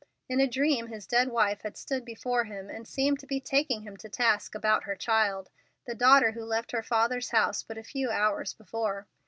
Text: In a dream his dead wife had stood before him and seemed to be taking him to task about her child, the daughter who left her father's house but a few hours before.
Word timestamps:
In 0.27 0.39
a 0.39 0.47
dream 0.47 0.87
his 0.87 1.05
dead 1.05 1.27
wife 1.27 1.61
had 1.61 1.77
stood 1.77 2.05
before 2.05 2.45
him 2.45 2.71
and 2.71 2.87
seemed 2.87 3.19
to 3.19 3.27
be 3.27 3.39
taking 3.39 3.83
him 3.83 3.95
to 3.97 4.09
task 4.09 4.55
about 4.55 4.85
her 4.85 4.95
child, 4.95 5.51
the 5.85 5.93
daughter 5.93 6.31
who 6.31 6.43
left 6.43 6.71
her 6.71 6.81
father's 6.81 7.29
house 7.29 7.61
but 7.61 7.77
a 7.77 7.83
few 7.83 8.09
hours 8.09 8.51
before. 8.55 9.05